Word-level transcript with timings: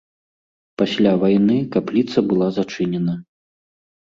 Пасля 0.81 1.11
вайны 1.25 1.57
капліца 1.75 2.19
была 2.33 2.47
зачынена. 2.59 3.13